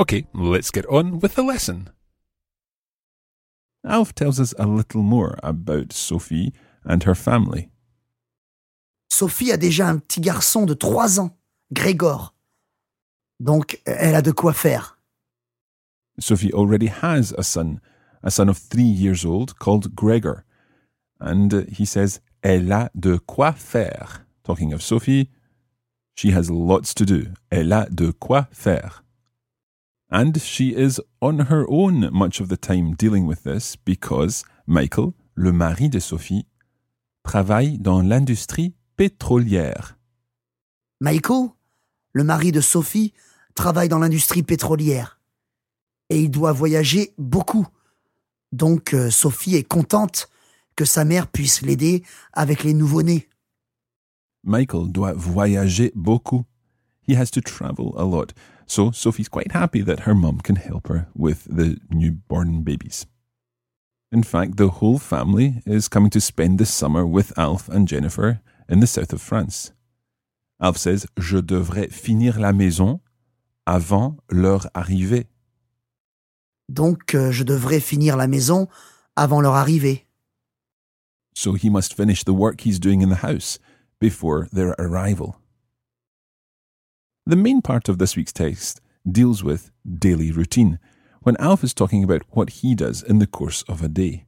Okay, 0.00 0.24
let's 0.32 0.70
get 0.70 0.86
on 0.86 1.20
with 1.20 1.34
the 1.34 1.42
lesson. 1.42 1.90
Alf 3.84 4.14
tells 4.14 4.40
us 4.40 4.54
a 4.58 4.66
little 4.66 5.02
more 5.02 5.36
about 5.42 5.92
Sophie 5.92 6.54
and 6.86 7.02
her 7.02 7.14
family. 7.14 7.68
Sophie 9.10 9.50
a 9.50 9.58
déjà 9.58 9.90
un 9.90 9.98
petit 9.98 10.22
garçon 10.22 10.64
de 10.64 10.72
trois 10.72 11.20
ans, 11.20 11.36
Grégor. 11.70 12.32
Donc, 13.40 13.82
elle 13.84 14.14
a 14.14 14.22
de 14.22 14.32
quoi 14.32 14.54
faire. 14.54 14.98
Sophie 16.18 16.54
already 16.54 16.86
has 16.86 17.34
a 17.36 17.42
son, 17.42 17.78
a 18.22 18.30
son 18.30 18.48
of 18.48 18.56
three 18.56 18.82
years 18.82 19.26
old 19.26 19.58
called 19.58 19.94
Gregor. 19.94 20.46
And 21.20 21.66
he 21.68 21.84
says, 21.84 22.22
Elle 22.42 22.72
a 22.72 22.88
de 22.98 23.18
quoi 23.18 23.52
faire. 23.52 24.24
Talking 24.44 24.72
of 24.72 24.80
Sophie, 24.80 25.28
she 26.14 26.30
has 26.30 26.50
lots 26.50 26.94
to 26.94 27.04
do. 27.04 27.34
Elle 27.50 27.74
a 27.74 27.86
de 27.90 28.12
quoi 28.12 28.48
faire. 28.50 29.04
And 30.12 30.32
she 30.40 30.74
is 30.74 31.00
on 31.20 31.46
her 31.50 31.64
own 31.68 32.10
much 32.12 32.40
of 32.40 32.48
the 32.48 32.56
time 32.56 32.94
dealing 32.96 33.26
with 33.26 33.44
this 33.44 33.76
because 33.76 34.44
Michael, 34.66 35.14
le 35.34 35.52
mari 35.52 35.88
de 35.88 36.00
Sophie, 36.00 36.46
travaille 37.22 37.78
dans 37.78 38.02
l'industrie 38.02 38.74
pétrolière. 38.96 39.96
Michael, 41.00 41.50
le 42.12 42.24
mari 42.24 42.50
de 42.50 42.60
Sophie, 42.60 43.12
travaille 43.54 43.88
dans 43.88 44.00
l'industrie 44.00 44.42
pétrolière. 44.42 45.20
Et 46.08 46.20
il 46.22 46.30
doit 46.30 46.52
voyager 46.52 47.14
beaucoup. 47.16 47.66
Donc 48.50 48.94
euh, 48.94 49.10
Sophie 49.10 49.54
est 49.54 49.62
contente 49.62 50.28
que 50.74 50.84
sa 50.84 51.04
mère 51.04 51.28
puisse 51.28 51.62
l'aider 51.62 52.02
avec 52.32 52.64
les 52.64 52.74
nouveau-nés. 52.74 53.28
Michael 54.42 54.90
doit 54.90 55.12
voyager 55.12 55.92
beaucoup. 55.94 56.44
He 57.06 57.14
has 57.14 57.30
to 57.30 57.40
travel 57.40 57.92
a 57.96 58.04
lot. 58.04 58.32
So 58.70 58.92
Sophie's 58.92 59.28
quite 59.28 59.50
happy 59.50 59.80
that 59.80 60.06
her 60.06 60.14
mum 60.14 60.38
can 60.38 60.54
help 60.54 60.86
her 60.86 61.08
with 61.12 61.42
the 61.50 61.80
newborn 61.90 62.62
babies. 62.62 63.04
In 64.12 64.22
fact, 64.22 64.58
the 64.58 64.78
whole 64.78 65.00
family 65.00 65.60
is 65.66 65.88
coming 65.88 66.10
to 66.10 66.20
spend 66.20 66.60
the 66.60 66.64
summer 66.64 67.04
with 67.04 67.36
Alf 67.36 67.68
and 67.68 67.88
Jennifer 67.88 68.40
in 68.68 68.78
the 68.78 68.86
south 68.86 69.12
of 69.12 69.20
France. 69.20 69.72
Alf 70.60 70.76
says, 70.76 71.04
Je 71.18 71.38
devrais 71.40 71.90
finir 71.90 72.38
la 72.38 72.52
maison 72.52 73.00
avant 73.66 74.18
leur 74.30 74.70
arrivée. 74.72 75.26
Donc 76.68 77.16
euh, 77.16 77.32
je 77.32 77.42
devrais 77.42 77.80
finir 77.80 78.16
la 78.16 78.28
maison 78.28 78.68
avant 79.16 79.40
leur 79.40 79.54
arrivée. 79.54 80.06
So 81.34 81.54
he 81.54 81.68
must 81.68 81.92
finish 81.92 82.22
the 82.22 82.32
work 82.32 82.60
he's 82.60 82.78
doing 82.78 83.02
in 83.02 83.08
the 83.08 83.26
house 83.26 83.58
before 83.98 84.46
their 84.52 84.76
arrival. 84.78 85.39
The 87.26 87.36
main 87.36 87.60
part 87.62 87.88
of 87.88 87.98
this 87.98 88.16
week's 88.16 88.32
text 88.32 88.80
deals 89.10 89.44
with 89.44 89.70
daily 89.86 90.32
routine, 90.32 90.78
when 91.22 91.36
Alf 91.36 91.62
is 91.62 91.74
talking 91.74 92.02
about 92.02 92.22
what 92.30 92.50
he 92.50 92.74
does 92.74 93.02
in 93.02 93.18
the 93.18 93.26
course 93.26 93.62
of 93.68 93.82
a 93.82 93.88
day. 93.88 94.26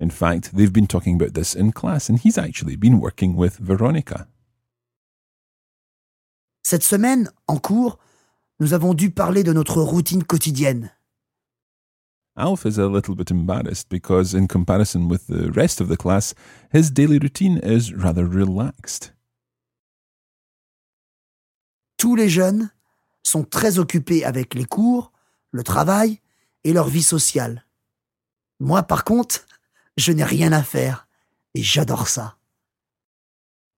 In 0.00 0.10
fact, 0.10 0.54
they've 0.54 0.72
been 0.72 0.88
talking 0.88 1.14
about 1.14 1.34
this 1.34 1.54
in 1.54 1.70
class, 1.72 2.08
and 2.08 2.18
he's 2.18 2.36
actually 2.36 2.76
been 2.76 3.00
working 3.00 3.36
with 3.36 3.58
Veronica. 3.58 4.26
Cette 6.64 6.82
semaine, 6.82 7.28
en 7.48 7.58
cours, 7.58 7.98
nous 8.58 8.72
avons 8.72 8.94
dû 8.94 9.10
parler 9.10 9.44
de 9.44 9.52
notre 9.52 9.80
routine 9.80 10.24
quotidienne. 10.24 10.90
Alf 12.36 12.64
is 12.64 12.78
a 12.78 12.88
little 12.88 13.14
bit 13.14 13.30
embarrassed 13.30 13.88
because, 13.88 14.34
in 14.34 14.48
comparison 14.48 15.08
with 15.08 15.26
the 15.26 15.52
rest 15.52 15.80
of 15.80 15.88
the 15.88 15.96
class, 15.96 16.34
his 16.72 16.90
daily 16.90 17.18
routine 17.18 17.58
is 17.58 17.92
rather 17.92 18.26
relaxed. 18.26 19.12
Tous 22.02 22.16
les 22.16 22.28
jeunes 22.28 22.68
sont 23.22 23.44
très 23.44 23.78
occupés 23.78 24.24
avec 24.24 24.54
les 24.54 24.64
cours, 24.64 25.12
le 25.52 25.62
travail 25.62 26.18
et 26.64 26.72
leur 26.72 26.88
vie 26.88 27.04
sociale. 27.04 27.64
Moi, 28.58 28.82
par 28.82 29.04
contre, 29.04 29.46
je 29.96 30.10
n'ai 30.10 30.24
rien 30.24 30.50
à 30.50 30.64
faire 30.64 31.06
et 31.54 31.62
j'adore 31.62 32.08
ça. 32.08 32.38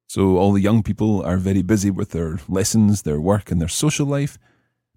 So, 0.08 0.38
all 0.38 0.54
the 0.54 0.62
young 0.62 0.82
people 0.82 1.22
are 1.22 1.36
very 1.36 1.62
busy 1.62 1.90
with 1.90 2.12
their 2.12 2.36
lessons, 2.48 3.02
their 3.02 3.18
work, 3.18 3.52
and 3.52 3.58
their 3.58 3.68
social 3.68 4.08
life. 4.08 4.38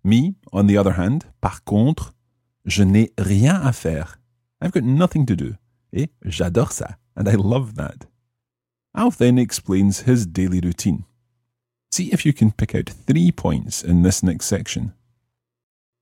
Me, 0.06 0.36
on 0.54 0.68
the 0.68 0.78
other 0.78 0.98
hand, 0.98 1.26
par 1.42 1.66
contre, 1.66 2.14
je 2.64 2.84
n'ai 2.84 3.12
rien 3.18 3.56
à 3.56 3.74
faire. 3.74 4.22
I've 4.62 4.72
got 4.72 4.86
nothing 4.86 5.26
to 5.26 5.36
do. 5.36 5.56
Et 5.92 6.10
j'adore 6.24 6.72
ça. 6.72 6.96
And 7.18 7.28
I 7.28 7.36
love 7.36 7.74
that. 7.74 8.08
Alf 8.96 9.18
then 9.18 9.38
explains 9.38 10.06
his 10.08 10.26
daily 10.26 10.62
routine. 10.62 11.04
See 11.98 12.12
if 12.14 12.28
you 12.28 12.32
can 12.32 12.52
pick 12.52 12.76
out 12.76 12.92
three 13.08 13.32
points 13.32 13.82
in 13.82 14.04
this 14.04 14.22
next 14.22 14.46
section. 14.46 14.94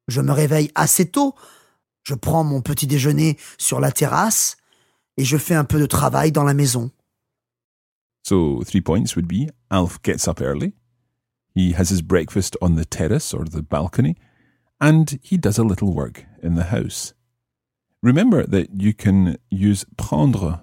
Je 0.09 0.19
me 0.19 0.33
réveille 0.33 0.69
assez 0.75 1.05
tôt, 1.05 1.35
je 2.03 2.15
prends 2.15 2.43
mon 2.43 2.59
petit 2.59 2.85
déjeuner 2.85 3.37
sur 3.57 3.79
la 3.79 3.93
terrasse 3.93 4.57
et 5.15 5.23
je 5.23 5.37
fais 5.37 5.55
un 5.55 5.63
peu 5.63 5.79
de 5.79 5.85
travail 5.85 6.33
dans 6.33 6.43
la 6.43 6.53
maison. 6.53 6.91
So, 8.23 8.61
three 8.65 8.81
points 8.81 9.15
would 9.15 9.25
be 9.25 9.49
Alf 9.71 10.01
gets 10.03 10.27
up 10.27 10.41
early, 10.41 10.73
he 11.55 11.71
has 11.71 11.91
his 11.91 12.01
breakfast 12.01 12.57
on 12.61 12.75
the 12.75 12.83
terrace 12.83 13.33
or 13.33 13.45
the 13.45 13.61
balcony, 13.61 14.17
and 14.81 15.17
he 15.23 15.37
does 15.37 15.57
a 15.57 15.63
little 15.63 15.93
work 15.93 16.25
in 16.43 16.55
the 16.55 16.71
house. 16.73 17.13
Remember 18.03 18.45
that 18.45 18.81
you 18.81 18.93
can 18.93 19.37
use 19.49 19.85
prendre 19.95 20.61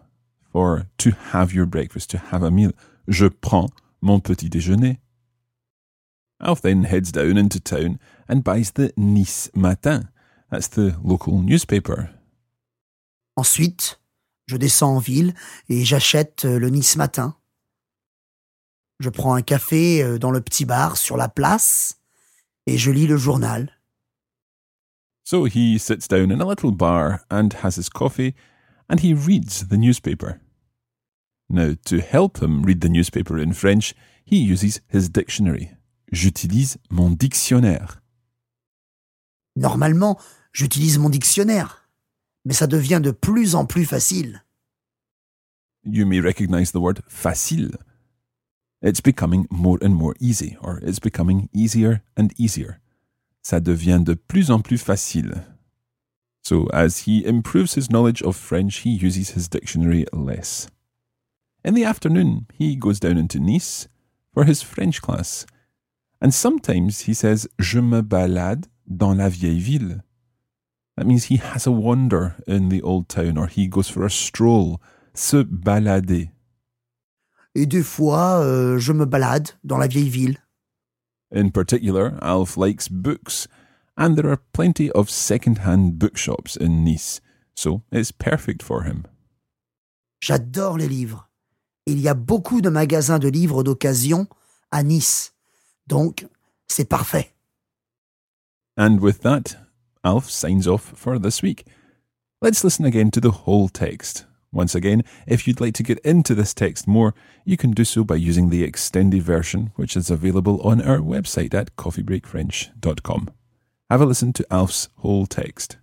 for 0.53 0.89
to 0.99 1.13
have 1.33 1.55
your 1.55 1.65
breakfast, 1.65 2.11
to 2.11 2.19
have 2.19 2.43
a 2.43 2.51
meal. 2.51 2.73
Je 3.09 3.31
prends 3.31 3.71
mon 4.03 4.21
petit 4.21 4.51
déjeuner. 4.51 4.99
Alf 6.43 6.61
then 6.61 6.85
heads 6.85 7.13
down 7.13 7.39
into 7.39 7.61
town 7.61 7.99
and 8.29 8.43
buys 8.43 8.73
the 8.73 8.93
Nice 8.97 9.49
Matin. 9.55 10.09
That's 10.51 10.69
the 10.69 10.97
local 11.03 11.41
newspaper. 11.41 12.11
Ensuite, 13.37 13.99
je 14.47 14.57
descends 14.57 14.97
en 14.97 14.99
ville 14.99 15.35
et 15.69 15.85
j'achète 15.85 16.45
euh, 16.45 16.59
le 16.59 16.69
Nice 16.69 16.97
Matin. 16.97 17.37
Je 18.99 19.09
prends 19.09 19.35
un 19.35 19.43
café 19.43 20.03
euh, 20.03 20.19
dans 20.19 20.33
le 20.33 20.41
petit 20.41 20.65
bar 20.65 20.97
sur 20.97 21.17
la 21.17 21.29
place 21.29 22.01
et 22.67 22.77
je 22.77 22.91
lis 22.91 23.07
le 23.07 23.17
journal. 23.17 23.71
So 25.25 25.45
he 25.47 25.79
sits 25.79 26.09
down 26.09 26.33
in 26.33 26.41
a 26.41 26.45
little 26.45 26.73
bar 26.73 27.21
and 27.31 27.51
has 27.63 27.77
his 27.77 27.89
coffee 27.89 28.35
and 28.89 28.99
he 29.01 29.15
reads 29.15 29.69
the 29.69 29.79
newspaper. 29.79 30.41
Now, 31.49 31.75
to 31.85 32.01
help 32.01 32.43
him 32.43 32.63
read 32.63 32.81
the 32.81 32.89
newspaper 32.89 33.39
in 33.39 33.53
French, 33.53 33.95
he 34.25 34.37
uses 34.37 34.81
his 34.89 35.09
dictionary. 35.09 35.73
J'utilise 36.13 36.77
mon 36.91 37.11
dictionnaire. 37.11 38.03
Normalement, 39.57 40.19
j'utilise 40.53 40.99
mon 40.99 41.09
dictionnaire, 41.09 41.89
mais 42.45 42.53
ça 42.53 42.67
devient 42.67 43.01
de 43.03 43.11
plus 43.11 43.55
en 43.55 43.65
plus 43.65 43.87
facile. 43.87 44.45
You 45.85 46.07
may 46.07 46.21
recognize 46.21 46.73
the 46.73 46.81
word 46.81 47.01
facile. 47.09 47.79
It's 48.83 49.01
becoming 49.01 49.47
more 49.51 49.79
and 49.83 49.95
more 49.95 50.15
easy, 50.21 50.57
or 50.61 50.81
it's 50.83 51.01
becoming 51.01 51.49
easier 51.55 52.03
and 52.19 52.29
easier. 52.39 52.77
Ça 53.43 53.61
devient 53.61 54.03
de 54.05 54.15
plus 54.15 54.51
en 54.51 54.61
plus 54.61 54.79
facile. 54.79 55.45
So, 56.43 56.69
as 56.73 57.07
he 57.07 57.25
improves 57.25 57.75
his 57.75 57.89
knowledge 57.89 58.23
of 58.23 58.37
French, 58.37 58.81
he 58.81 58.91
uses 58.91 59.31
his 59.31 59.49
dictionary 59.49 60.05
less. 60.13 60.69
In 61.65 61.75
the 61.75 61.85
afternoon, 61.85 62.47
he 62.59 62.77
goes 62.77 63.01
down 63.01 63.17
into 63.17 63.41
Nice 63.41 63.89
for 64.35 64.45
his 64.45 64.63
French 64.63 65.01
class. 65.01 65.47
And 66.23 66.33
sometimes 66.33 67.01
he 67.01 67.15
says, 67.15 67.49
Je 67.59 67.81
me 67.81 68.01
balade 68.01 68.67
dans 68.87 69.17
la 69.17 69.29
vieille 69.29 69.59
ville. 69.59 70.05
That 70.97 71.05
means 71.05 71.25
he 71.25 71.39
has 71.39 71.67
a 71.67 71.73
wander 71.73 72.37
in 72.47 72.69
the 72.69 72.81
old 72.81 73.09
town 73.09 73.37
or 73.37 73.49
he 73.49 73.67
goes 73.67 73.89
for 73.89 74.05
a 74.05 74.11
stroll. 74.11 74.81
Se 75.15 75.43
balader. 75.43 76.31
Et 77.57 77.67
des 77.67 77.83
fois, 77.83 78.41
euh, 78.41 78.79
je 78.79 78.93
me 78.93 79.05
balade 79.05 79.51
dans 79.65 79.79
la 79.79 79.89
vieille 79.89 80.09
ville. 80.09 80.39
In 81.35 81.51
particular, 81.51 82.17
Alf 82.23 82.57
likes 82.57 82.89
books, 82.89 83.49
and 83.97 84.15
there 84.15 84.31
are 84.31 84.41
plenty 84.53 84.91
of 84.93 85.11
second 85.11 85.59
hand 85.59 85.99
bookshops 85.99 86.57
in 86.57 86.85
Nice, 86.85 87.21
so 87.55 87.83
it's 87.91 88.13
perfect 88.13 88.63
for 88.63 88.85
him. 88.85 89.07
J'adore 90.21 90.79
les 90.79 90.89
livres. 90.89 91.29
Il 91.87 92.01
y 92.01 92.09
a 92.09 92.15
beaucoup 92.15 92.61
de 92.61 92.71
magasins 92.71 93.19
de 93.19 93.29
livres 93.29 93.65
d'occasion 93.65 94.29
à 94.71 94.83
Nice. 94.83 95.32
Donc, 95.93 96.27
c'est 96.69 96.89
parfait. 96.89 97.35
And 98.79 99.01
with 99.01 99.21
that, 99.21 99.57
Alf 100.03 100.31
signs 100.31 100.67
off 100.67 100.95
for 100.97 101.19
this 101.19 101.43
week. 101.43 101.67
Let's 102.41 102.65
listen 102.65 102.87
again 102.87 103.11
to 103.11 103.21
the 103.21 103.45
whole 103.45 103.69
text. 103.69 104.25
Once 104.51 104.75
again, 104.75 105.03
if 105.27 105.47
you'd 105.47 105.61
like 105.61 105.75
to 105.75 105.83
get 105.83 105.99
into 105.99 106.35
this 106.35 106.55
text 106.55 106.89
more, 106.89 107.13
you 107.45 107.59
can 107.59 107.73
do 107.73 107.85
so 107.85 108.05
by 108.05 108.17
using 108.17 108.49
the 108.49 108.65
extended 108.65 109.23
version, 109.23 109.71
which 109.77 109.95
is 109.95 110.11
available 110.11 110.63
on 110.63 110.81
our 110.81 110.99
website 110.99 111.53
at 111.53 111.77
coffeebreakfrench.com. 111.77 113.29
Have 113.91 114.01
a 114.01 114.07
listen 114.07 114.33
to 114.33 114.47
Alf's 114.51 114.89
whole 114.97 115.27
text. 115.27 115.77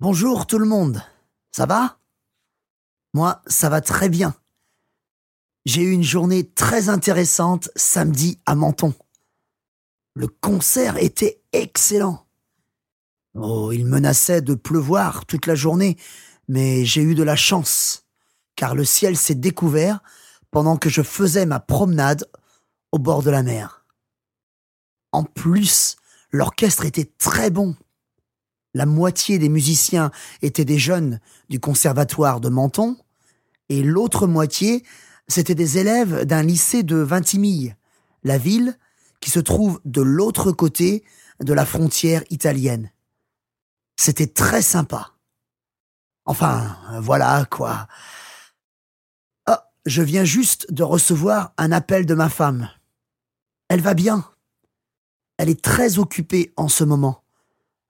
Bonjour 0.00 0.44
tout 0.44 0.58
le 0.58 0.66
monde. 0.66 1.04
Ça 1.52 1.66
va 1.66 1.98
Moi, 3.14 3.40
ça 3.46 3.68
va 3.68 3.80
très 3.80 4.08
bien. 4.08 4.34
J'ai 5.64 5.82
eu 5.82 5.92
une 5.92 6.02
journée 6.02 6.48
très 6.48 6.88
intéressante 6.88 7.68
samedi 7.76 8.38
à 8.46 8.54
Menton. 8.54 8.94
Le 10.14 10.26
concert 10.28 10.96
était 10.96 11.42
excellent. 11.52 12.26
Oh, 13.34 13.70
il 13.72 13.86
menaçait 13.86 14.40
de 14.40 14.54
pleuvoir 14.54 15.26
toute 15.26 15.46
la 15.46 15.54
journée, 15.54 15.96
mais 16.48 16.84
j'ai 16.84 17.02
eu 17.02 17.14
de 17.14 17.22
la 17.22 17.36
chance, 17.36 18.06
car 18.56 18.74
le 18.74 18.84
ciel 18.84 19.16
s'est 19.16 19.34
découvert 19.34 20.00
pendant 20.50 20.76
que 20.76 20.88
je 20.88 21.02
faisais 21.02 21.46
ma 21.46 21.60
promenade 21.60 22.28
au 22.90 22.98
bord 22.98 23.22
de 23.22 23.30
la 23.30 23.42
mer. 23.42 23.84
En 25.12 25.24
plus, 25.24 25.96
l'orchestre 26.32 26.84
était 26.84 27.12
très 27.18 27.50
bon. 27.50 27.76
la 28.74 28.86
moitié 28.86 29.38
des 29.38 29.48
musiciens 29.48 30.10
étaient 30.40 30.64
des 30.64 30.78
jeunes 30.78 31.20
du 31.48 31.58
conservatoire 31.58 32.40
de 32.40 32.48
Menton, 32.48 32.96
et 33.68 33.82
l'autre 33.82 34.26
moitié, 34.26 34.84
c'était 35.28 35.54
des 35.54 35.78
élèves 35.78 36.24
d'un 36.24 36.42
lycée 36.42 36.82
de 36.82 36.96
Vintimille, 36.96 37.76
la 38.24 38.38
ville 38.38 38.78
qui 39.20 39.30
se 39.30 39.40
trouve 39.40 39.80
de 39.84 40.00
l'autre 40.00 40.52
côté 40.52 41.04
de 41.40 41.52
la 41.52 41.66
frontière 41.66 42.24
italienne. 42.30 42.90
C'était 43.96 44.26
très 44.26 44.62
sympa. 44.62 45.12
Enfin, 46.24 46.76
voilà 47.00 47.46
quoi. 47.50 47.88
Ah, 49.46 49.70
je 49.86 50.02
viens 50.02 50.24
juste 50.24 50.72
de 50.72 50.82
recevoir 50.82 51.52
un 51.58 51.72
appel 51.72 52.06
de 52.06 52.14
ma 52.14 52.28
femme. 52.28 52.70
Elle 53.68 53.80
va 53.80 53.94
bien. 53.94 54.24
Elle 55.36 55.50
est 55.50 55.62
très 55.62 55.98
occupée 55.98 56.52
en 56.56 56.68
ce 56.68 56.84
moment, 56.84 57.22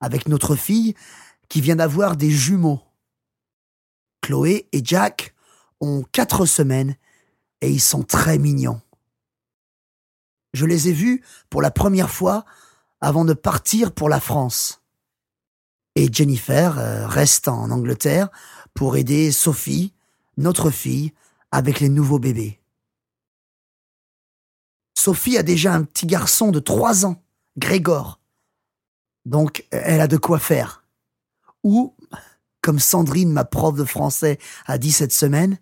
avec 0.01 0.27
notre 0.27 0.55
fille 0.55 0.93
qui 1.47 1.61
vient 1.61 1.77
d'avoir 1.77 2.15
des 2.15 2.29
jumeaux. 2.29 2.81
Chloé 4.21 4.67
et 4.71 4.81
Jack 4.83 5.33
ont 5.79 6.03
quatre 6.11 6.45
semaines 6.45 6.95
et 7.61 7.69
ils 7.69 7.81
sont 7.81 8.03
très 8.03 8.37
mignons. 8.37 8.81
Je 10.53 10.65
les 10.65 10.87
ai 10.89 10.93
vus 10.93 11.23
pour 11.49 11.61
la 11.61 11.71
première 11.71 12.09
fois 12.09 12.45
avant 13.01 13.25
de 13.25 13.33
partir 13.33 13.91
pour 13.91 14.09
la 14.09 14.19
France. 14.19 14.81
Et 15.95 16.11
Jennifer 16.11 16.77
euh, 16.79 17.07
reste 17.07 17.47
en 17.47 17.71
Angleterre 17.71 18.29
pour 18.73 18.97
aider 18.97 19.31
Sophie, 19.31 19.93
notre 20.37 20.71
fille, 20.71 21.13
avec 21.51 21.79
les 21.79 21.89
nouveaux 21.89 22.19
bébés. 22.19 22.59
Sophie 24.97 25.37
a 25.37 25.43
déjà 25.43 25.73
un 25.73 25.83
petit 25.83 26.05
garçon 26.05 26.51
de 26.51 26.59
trois 26.59 27.05
ans, 27.05 27.21
Grégor. 27.57 28.19
Donc 29.25 29.65
elle 29.71 30.01
a 30.01 30.07
de 30.07 30.17
quoi 30.17 30.39
faire. 30.39 30.83
Ou, 31.63 31.95
comme 32.61 32.79
Sandrine, 32.79 33.31
ma 33.31 33.45
prof 33.45 33.75
de 33.75 33.85
français, 33.85 34.39
a 34.65 34.77
dit 34.77 34.91
cette 34.91 35.13
semaine, 35.13 35.57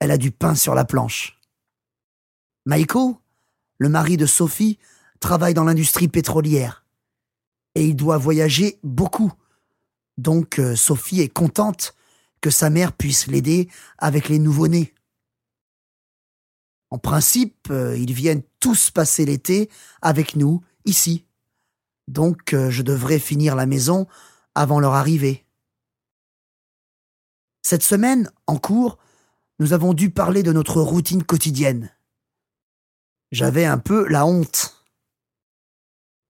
elle 0.00 0.10
a 0.10 0.18
du 0.18 0.30
pain 0.30 0.54
sur 0.54 0.74
la 0.74 0.84
planche. 0.84 1.40
Michael, 2.66 3.14
le 3.78 3.88
mari 3.88 4.16
de 4.16 4.26
Sophie, 4.26 4.78
travaille 5.20 5.54
dans 5.54 5.64
l'industrie 5.64 6.08
pétrolière. 6.08 6.84
Et 7.74 7.86
il 7.86 7.96
doit 7.96 8.18
voyager 8.18 8.78
beaucoup. 8.82 9.32
Donc 10.16 10.58
euh, 10.58 10.76
Sophie 10.76 11.20
est 11.20 11.28
contente 11.28 11.94
que 12.40 12.50
sa 12.50 12.70
mère 12.70 12.92
puisse 12.92 13.26
l'aider 13.26 13.68
avec 13.98 14.28
les 14.28 14.38
nouveau-nés. 14.38 14.94
En 16.90 16.98
principe, 16.98 17.68
euh, 17.70 17.96
ils 17.96 18.12
viennent 18.12 18.42
tous 18.60 18.90
passer 18.90 19.24
l'été 19.24 19.68
avec 20.00 20.36
nous, 20.36 20.62
ici. 20.84 21.24
Donc 22.06 22.54
euh, 22.54 22.70
je 22.70 22.82
devrais 22.82 23.18
finir 23.18 23.54
la 23.54 23.66
maison 23.66 24.06
avant 24.54 24.80
leur 24.80 24.94
arrivée. 24.94 25.44
Cette 27.62 27.82
semaine, 27.82 28.30
en 28.46 28.56
cours, 28.56 28.98
nous 29.58 29.72
avons 29.72 29.94
dû 29.94 30.10
parler 30.10 30.42
de 30.42 30.52
notre 30.52 30.80
routine 30.80 31.24
quotidienne. 31.24 31.90
J'avais 33.32 33.64
un 33.64 33.78
peu 33.78 34.06
la 34.08 34.24
honte. 34.24 34.84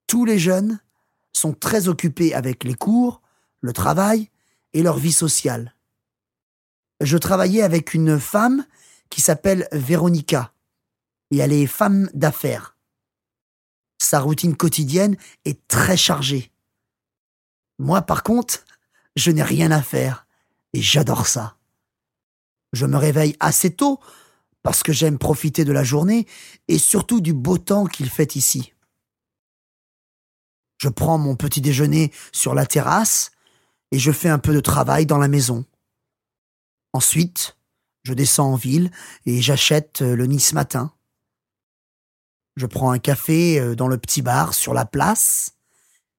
Tous 0.07 0.25
les 0.25 0.39
jeunes 0.39 0.81
sont 1.33 1.53
très 1.53 1.89
occupés 1.89 2.35
avec 2.35 2.65
les 2.65 2.75
cours, 2.75 3.21
le 3.61 3.73
travail 3.73 4.31
et 4.73 4.83
leur 4.83 4.99
vie 4.99 5.13
sociale. 5.13 5.75
Je 7.01 7.17
travaillais 7.17 7.63
avec 7.63 7.95
une 7.95 8.19
femme 8.19 8.67
qui 9.11 9.21
s'appelle 9.21 9.69
Véronica 9.73 10.53
et 11.31 11.39
elle 11.39 11.53
est 11.53 11.67
femme 11.67 12.11
d'affaires. 12.15 12.77
Sa 13.99 14.21
routine 14.21 14.57
quotidienne 14.57 15.17
est 15.45 15.67
très 15.69 15.97
chargée. 15.97 16.51
Moi, 17.79 18.03
par 18.03 18.23
contre, 18.23 18.65
je 19.17 19.31
n'ai 19.31 19.43
rien 19.43 19.71
à 19.71 19.83
faire 19.83 20.27
et 20.73 20.81
j'adore 20.81 21.27
ça. 21.27 21.58
Je 22.73 22.87
me 22.87 22.97
réveille 22.97 23.37
assez 23.41 23.75
tôt 23.75 24.01
parce 24.63 24.83
que 24.83 24.93
j'aime 24.93 25.19
profiter 25.19 25.65
de 25.65 25.73
la 25.73 25.85
journée 25.85 26.27
et 26.69 26.79
surtout 26.79 27.21
du 27.21 27.33
beau 27.33 27.59
temps 27.59 27.87
qu'il 27.87 28.11
fait 28.11 28.37
ici. 28.37 28.75
Je 30.79 30.89
prends 30.89 31.19
mon 31.19 31.37
petit 31.37 31.61
déjeuner 31.61 32.13
sur 32.33 32.55
la 32.55 32.67
terrasse 32.67 33.31
et 33.91 33.99
je 33.99 34.13
fais 34.13 34.29
un 34.29 34.39
peu 34.39 34.55
de 34.55 34.61
travail 34.61 35.07
dans 35.07 35.19
la 35.19 35.29
maison. 35.29 35.65
Ensuite, 36.93 37.57
je 38.05 38.13
descends 38.13 38.53
en 38.53 38.57
ville 38.57 38.91
et 39.27 39.41
j'achète 39.41 40.01
le 40.01 40.27
Nice 40.27 40.53
matin. 40.53 40.93
Je 42.57 42.67
prends 42.67 42.91
un 42.91 42.99
café 42.99 43.61
euh, 43.61 43.77
dans 43.77 43.87
le 43.87 43.99
petit 43.99 44.21
bar 44.21 44.53
sur 44.53 44.75
la 44.75 44.85
place 44.85 45.55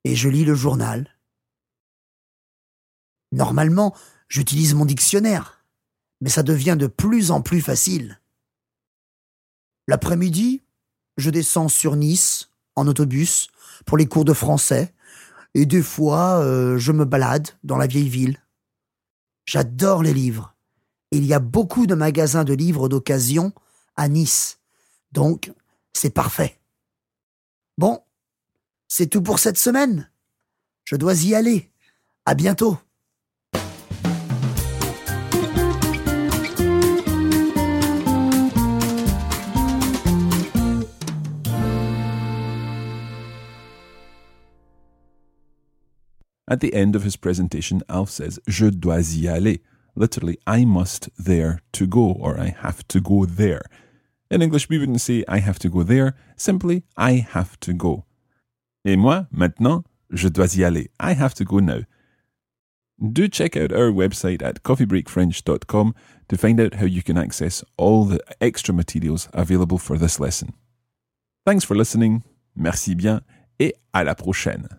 et 0.05 0.15
je 0.15 0.29
lis 0.29 0.45
le 0.45 0.55
journal. 0.55 1.17
Normalement, 3.33 3.93
j'utilise 4.29 4.73
mon 4.73 4.85
dictionnaire, 4.85 5.59
mais 6.21 6.29
ça 6.29 6.43
devient 6.43 6.75
de 6.77 6.88
plus 6.88 7.32
en 7.32 7.41
plus 7.41 7.62
facile. 7.62 8.19
L'après-midi, 9.88 10.62
je 11.17 11.29
descends 11.29 11.67
sur 11.67 11.95
Nice 11.95 12.49
en 12.75 12.88
autobus 12.88 13.49
pour 13.86 13.97
les 13.97 14.08
cours 14.08 14.25
de 14.25 14.34
français 14.34 14.93
et 15.53 15.65
des 15.65 15.82
fois 15.82 16.39
euh, 16.39 16.77
je 16.77 16.91
me 16.91 17.05
balade 17.05 17.49
dans 17.63 17.77
la 17.77 17.88
vieille 17.88 18.10
ville. 18.10 18.38
J'adore 19.45 20.03
les 20.03 20.13
livres. 20.13 20.53
Il 21.12 21.25
y 21.25 21.34
a 21.34 21.39
beaucoup 21.39 21.88
de 21.88 21.95
magasins 21.95 22.43
de 22.43 22.53
livres 22.53 22.88
d'occasion 22.88 23.51
à 23.95 24.08
Nice. 24.08 24.60
Donc, 25.12 25.51
c'est 25.91 26.12
parfait. 26.12 26.60
Bon, 27.77 28.03
c'est 28.88 29.08
tout 29.08 29.21
pour 29.21 29.39
cette 29.39 29.58
semaine. 29.58 30.10
Je 30.86 30.95
dois 30.95 31.15
y 31.23 31.34
aller. 31.34 31.71
À 32.25 32.36
bientôt. 32.36 32.77
At 46.49 46.62
the 46.62 46.73
end 46.73 46.95
of 46.95 47.03
his 47.03 47.15
presentation, 47.15 47.83
Alf 47.88 48.09
says, 48.09 48.39
Je 48.47 48.71
dois 48.71 49.15
y 49.15 49.27
aller. 49.27 49.59
Literally, 49.95 50.39
I 50.47 50.65
must 50.65 51.09
there 51.15 51.62
to 51.73 51.85
go, 51.85 52.12
or 52.12 52.39
I 52.39 52.55
have 52.62 52.88
to 52.88 52.99
go 52.99 53.25
there. 53.25 53.62
In 54.31 54.41
English, 54.41 54.67
we 54.67 54.79
wouldn't 54.79 55.01
say 55.01 55.23
I 55.27 55.39
have 55.39 55.59
to 55.59 55.69
go 55.69 55.83
there, 55.83 56.15
simply 56.35 56.83
I 56.97 57.25
have 57.33 57.59
to 57.62 57.73
go. 57.73 58.05
Et 58.83 58.95
moi, 58.95 59.27
maintenant, 59.31 59.83
je 60.12 60.29
dois 60.29 60.57
y 60.57 60.63
aller. 60.63 60.88
I 60.99 61.13
have 61.13 61.35
to 61.35 61.45
go 61.45 61.59
now. 61.59 61.81
Do 62.99 63.27
check 63.27 63.55
out 63.55 63.71
our 63.71 63.91
website 63.91 64.41
at 64.41 64.63
coffeebreakfrench.com 64.63 65.95
to 66.29 66.38
find 66.38 66.59
out 66.59 66.75
how 66.75 66.85
you 66.85 67.03
can 67.03 67.17
access 67.17 67.63
all 67.77 68.05
the 68.05 68.19
extra 68.41 68.73
materials 68.73 69.29
available 69.33 69.77
for 69.77 69.97
this 69.97 70.19
lesson. 70.19 70.53
Thanks 71.45 71.63
for 71.63 71.75
listening, 71.75 72.23
merci 72.55 72.95
bien, 72.95 73.21
et 73.59 73.73
à 73.93 74.03
la 74.03 74.15
prochaine. 74.15 74.78